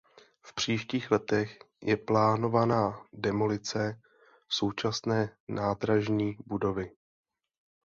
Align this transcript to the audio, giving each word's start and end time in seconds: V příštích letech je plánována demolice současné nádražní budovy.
V 0.43 0.53
příštích 0.55 1.11
letech 1.11 1.59
je 1.81 1.97
plánována 1.97 3.05
demolice 3.13 4.01
současné 4.49 5.37
nádražní 5.47 6.37
budovy. 6.45 6.91